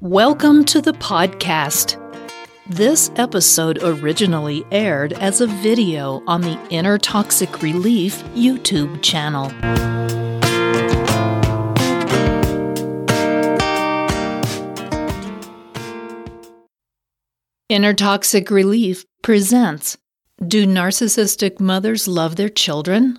[0.00, 1.96] Welcome to the podcast.
[2.68, 9.46] This episode originally aired as a video on the Inner Toxic Relief YouTube channel.
[17.68, 19.98] Inner Toxic Relief presents
[20.46, 23.18] Do Narcissistic Mothers Love Their Children?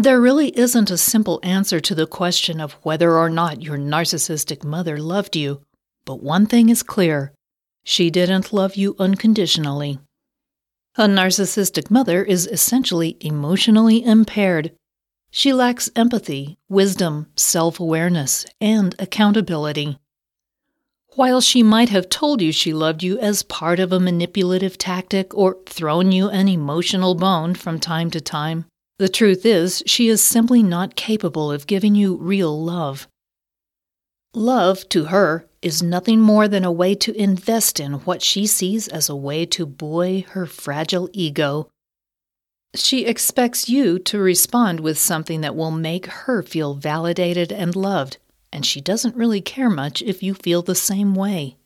[0.00, 4.62] There really isn't a simple answer to the question of whether or not your narcissistic
[4.62, 5.62] mother loved you,
[6.04, 7.32] but one thing is clear
[7.82, 9.98] she didn't love you unconditionally.
[10.94, 14.70] A narcissistic mother is essentially emotionally impaired.
[15.32, 19.98] She lacks empathy, wisdom, self awareness, and accountability.
[21.16, 25.34] While she might have told you she loved you as part of a manipulative tactic
[25.36, 28.66] or thrown you an emotional bone from time to time,
[28.98, 33.08] the truth is, she is simply not capable of giving you real love.
[34.34, 38.88] Love, to her, is nothing more than a way to invest in what she sees
[38.88, 41.68] as a way to buoy her fragile ego.
[42.74, 48.18] She expects you to respond with something that will make her feel validated and loved,
[48.52, 51.56] and she doesn't really care much if you feel the same way.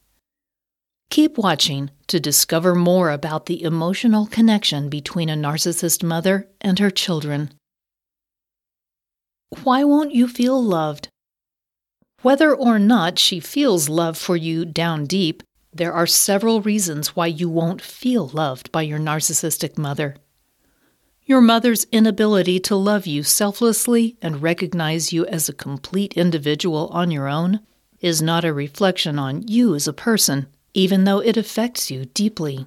[1.13, 6.89] Keep watching to discover more about the emotional connection between a narcissist mother and her
[6.89, 7.51] children.
[9.63, 11.09] Why won't you feel loved?
[12.23, 17.27] Whether or not she feels love for you down deep, there are several reasons why
[17.27, 20.17] you won't feel loved by your narcissistic mother.
[21.27, 27.11] Your mother's inability to love you selflessly and recognize you as a complete individual on
[27.11, 27.61] your own
[28.01, 32.67] is not a reflection on you as a person even though it affects you deeply.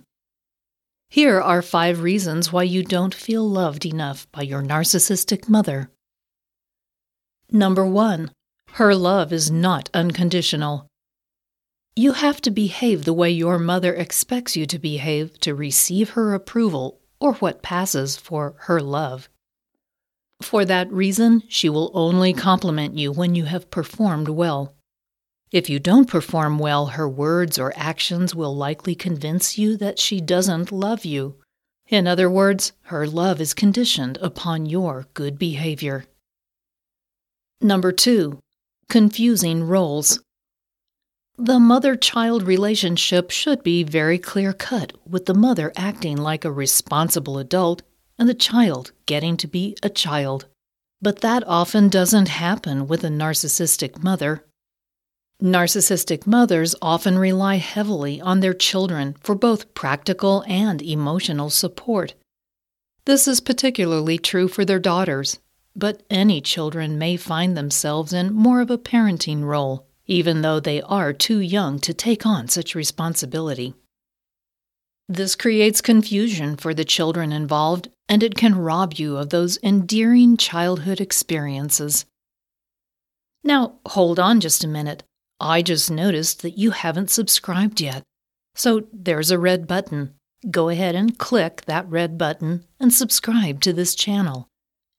[1.10, 5.90] Here are five reasons why you don't feel loved enough by your narcissistic mother.
[7.52, 8.32] Number one,
[8.74, 10.88] her love is not unconditional.
[11.96, 16.34] You have to behave the way your mother expects you to behave to receive her
[16.34, 19.30] approval or what passes for her love.
[20.42, 24.75] For that reason, she will only compliment you when you have performed well.
[25.52, 30.20] If you don't perform well, her words or actions will likely convince you that she
[30.20, 31.36] doesn't love you.
[31.88, 36.06] In other words, her love is conditioned upon your good behavior.
[37.62, 38.40] Number two,
[38.90, 40.20] confusing roles.
[41.38, 46.52] The mother child relationship should be very clear cut, with the mother acting like a
[46.52, 47.84] responsible adult
[48.18, 50.48] and the child getting to be a child.
[51.02, 54.46] But that often doesn't happen with a narcissistic mother.
[55.44, 62.14] Narcissistic mothers often rely heavily on their children for both practical and emotional support.
[63.06, 65.40] This is particularly true for their daughters,
[65.76, 70.82] but any children may find themselves in more of a parenting role, even though they
[70.82, 73.76] are too young to take on such responsibility.
[75.10, 80.38] This creates confusion for the children involved, and it can rob you of those endearing
[80.38, 82.06] childhood experiences.
[83.44, 85.04] Now, hold on just a minute.
[85.40, 88.04] I just noticed that you haven't subscribed yet.
[88.56, 90.16] So there's a red button.
[90.50, 94.48] Go ahead and click that red button and subscribe to this channel.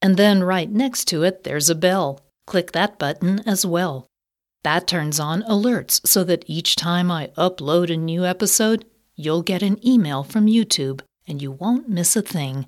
[0.01, 2.21] And then right next to it, there's a bell.
[2.45, 4.07] Click that button as well.
[4.63, 9.63] That turns on alerts so that each time I upload a new episode, you'll get
[9.63, 12.67] an email from YouTube and you won't miss a thing.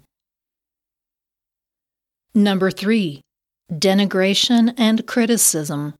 [2.34, 3.22] Number three,
[3.72, 5.94] denigration and criticism.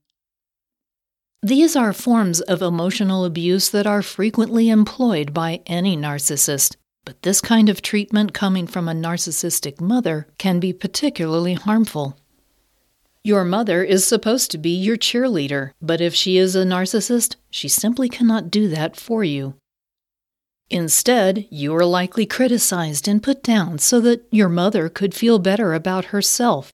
[1.42, 7.40] These are forms of emotional abuse that are frequently employed by any narcissist, but this
[7.40, 12.18] kind of treatment coming from a narcissistic mother can be particularly harmful.
[13.24, 17.68] Your mother is supposed to be your cheerleader, but if she is a narcissist, she
[17.68, 19.54] simply cannot do that for you.
[20.68, 25.72] Instead, you are likely criticized and put down so that your mother could feel better
[25.72, 26.70] about herself.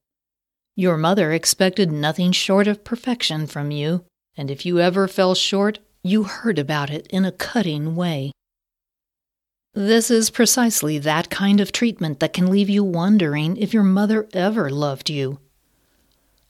[0.75, 4.05] Your mother expected nothing short of perfection from you,
[4.37, 8.33] and if you ever fell short, you heard about it in a cutting way.
[9.75, 14.27] This is precisely that kind of treatment that can leave you wondering if your mother
[14.33, 15.39] ever loved you.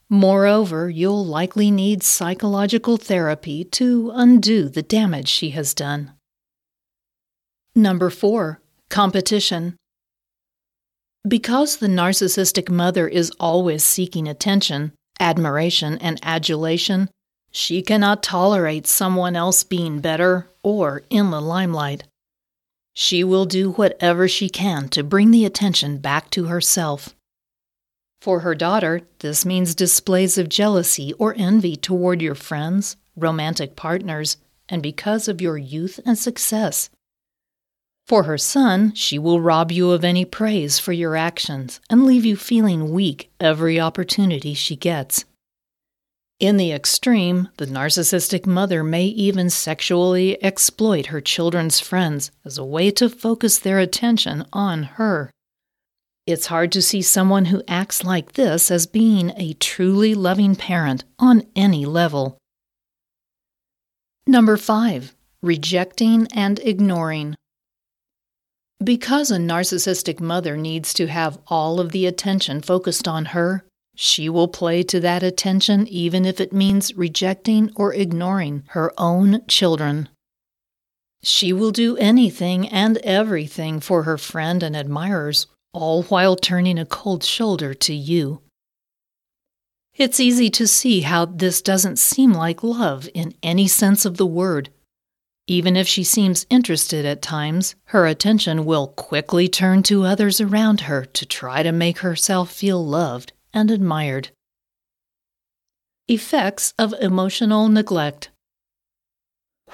[0.09, 6.13] Moreover, you'll likely need psychological therapy to undo the damage she has done.
[7.75, 9.75] Number four, competition.
[11.27, 17.09] Because the narcissistic mother is always seeking attention, admiration, and adulation,
[17.51, 22.03] she cannot tolerate someone else being better or in the limelight.
[22.93, 27.15] She will do whatever she can to bring the attention back to herself.
[28.21, 34.37] For her daughter, this means displays of jealousy or envy toward your friends, romantic partners,
[34.67, 36.89] and because of your youth and success.
[38.07, 42.25] For her son, she will rob you of any praise for your actions and leave
[42.25, 45.25] you feeling weak every opportunity she gets.
[46.39, 52.65] In the extreme, the narcissistic mother may even sexually exploit her children's friends as a
[52.65, 55.31] way to focus their attention on her.
[56.27, 61.05] It's hard to see someone who acts like this as being a truly loving parent
[61.17, 62.37] on any level.
[64.27, 65.15] Number 5.
[65.41, 67.33] Rejecting and ignoring.
[68.83, 73.65] Because a narcissistic mother needs to have all of the attention focused on her,
[73.99, 79.41] she will play to that attention even if it means rejecting or ignoring her own
[79.47, 80.07] children.
[81.23, 86.85] She will do anything and everything for her friend and admirers, all while turning a
[86.85, 88.41] cold shoulder to you.
[89.95, 94.27] It's easy to see how this doesn't seem like love in any sense of the
[94.27, 94.69] word.
[95.47, 100.81] Even if she seems interested at times, her attention will quickly turn to others around
[100.81, 104.29] her to try to make herself feel loved and admired.
[106.07, 108.29] Effects of emotional neglect.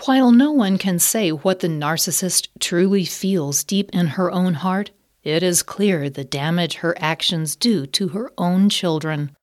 [0.06, 4.92] While no one can say what the narcissist truly feels deep in her own heart,
[5.22, 9.36] it is clear the damage her actions do to her own children.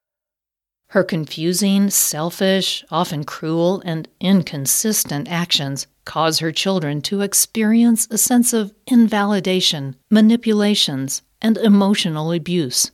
[0.88, 8.54] Her confusing, selfish, often cruel, and inconsistent actions cause her children to experience a sense
[8.54, 12.90] of invalidation, manipulations, and emotional abuse.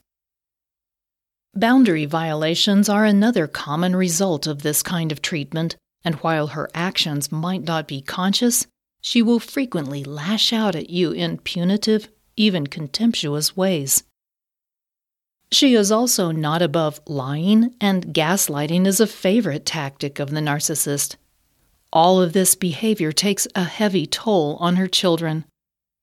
[1.57, 5.75] Boundary violations are another common result of this kind of treatment,
[6.05, 8.67] and while her actions might not be conscious,
[9.01, 14.05] she will frequently lash out at you in punitive, even contemptuous ways.
[15.51, 21.17] She is also not above lying, and gaslighting is a favorite tactic of the narcissist.
[21.91, 25.47] All of this behavior takes a heavy toll on her children.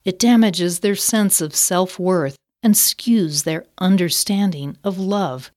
[0.04, 5.52] It damages their sense of self worth and skews their understanding of love.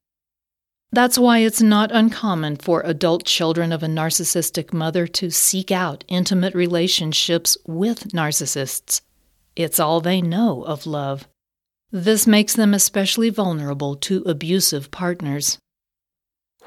[0.93, 6.05] That's why it's not uncommon for adult children of a narcissistic mother to seek out
[6.09, 9.01] intimate relationships with narcissists.
[9.55, 11.29] It's all they know of love.
[11.91, 15.59] This makes them especially vulnerable to abusive partners.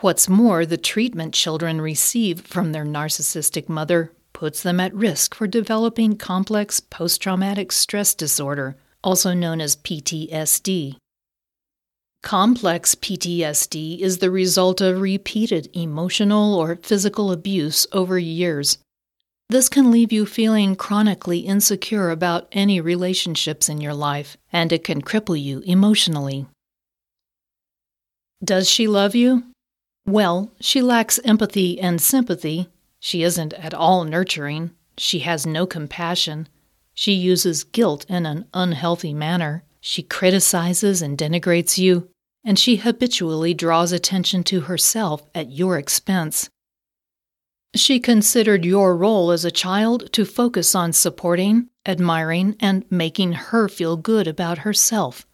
[0.01, 5.47] What's more, the treatment children receive from their narcissistic mother puts them at risk for
[5.47, 10.95] developing complex post traumatic stress disorder, also known as PTSD.
[12.21, 18.77] Complex PTSD is the result of repeated emotional or physical abuse over years
[19.51, 24.83] this can leave you feeling chronically insecure about any relationships in your life, and it
[24.83, 26.45] can cripple you emotionally.
[28.43, 29.43] Does she love you?
[30.05, 32.69] Well, she lacks empathy and sympathy.
[32.99, 34.69] She isn't at all nurturing.
[34.99, 36.47] She has no compassion.
[36.99, 39.63] She uses guilt in an unhealthy manner.
[39.79, 42.09] She criticizes and denigrates you.
[42.43, 46.49] And she habitually draws attention to herself at your expense.
[47.73, 53.69] She considered your role as a child to focus on supporting, admiring, and making her
[53.69, 55.25] feel good about herself.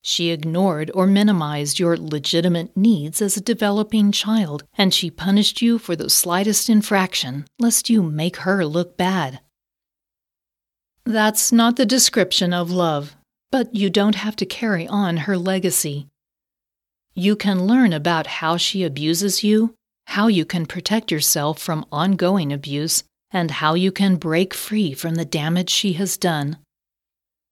[0.00, 5.78] She ignored or minimized your legitimate needs as a developing child, and she punished you
[5.78, 9.40] for the slightest infraction, lest you make her look bad.
[11.08, 13.16] That's not the description of love,
[13.50, 16.06] but you don't have to carry on her legacy.
[17.14, 19.74] You can learn about how she abuses you
[20.08, 25.16] how you can protect yourself from ongoing abuse, and how you can break free from
[25.16, 26.56] the damage she has done.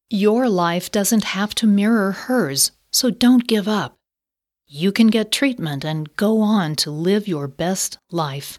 [0.08, 3.94] Your life doesn't have to mirror hers, so don't give up.
[4.66, 8.58] You can get treatment and go on to live your best life.